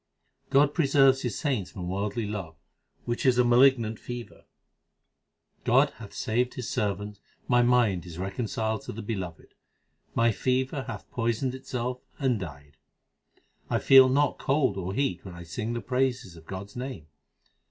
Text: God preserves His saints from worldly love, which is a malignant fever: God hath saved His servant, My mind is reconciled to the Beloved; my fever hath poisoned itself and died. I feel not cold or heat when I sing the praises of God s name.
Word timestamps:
God 0.49 0.73
preserves 0.73 1.21
His 1.21 1.37
saints 1.37 1.69
from 1.69 1.87
worldly 1.87 2.25
love, 2.25 2.55
which 3.05 3.23
is 3.23 3.37
a 3.37 3.43
malignant 3.43 3.99
fever: 3.99 4.45
God 5.63 5.91
hath 5.97 6.11
saved 6.11 6.55
His 6.55 6.67
servant, 6.67 7.19
My 7.47 7.61
mind 7.61 8.07
is 8.07 8.17
reconciled 8.17 8.81
to 8.85 8.93
the 8.93 9.03
Beloved; 9.03 9.53
my 10.15 10.31
fever 10.31 10.85
hath 10.87 11.07
poisoned 11.11 11.53
itself 11.53 11.99
and 12.17 12.39
died. 12.39 12.77
I 13.69 13.77
feel 13.77 14.09
not 14.09 14.39
cold 14.39 14.75
or 14.75 14.95
heat 14.95 15.23
when 15.23 15.35
I 15.35 15.43
sing 15.43 15.73
the 15.73 15.81
praises 15.81 16.35
of 16.35 16.47
God 16.47 16.69
s 16.69 16.75
name. 16.75 17.05